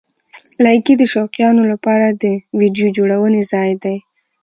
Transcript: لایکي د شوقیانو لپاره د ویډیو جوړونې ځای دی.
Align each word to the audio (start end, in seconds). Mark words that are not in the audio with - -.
لایکي 0.63 0.93
د 0.97 1.03
شوقیانو 1.13 1.63
لپاره 1.71 2.07
د 2.23 2.25
ویډیو 2.59 2.87
جوړونې 2.97 3.41
ځای 3.51 3.71
دی. 3.83 3.97